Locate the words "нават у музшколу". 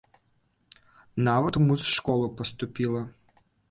1.29-2.35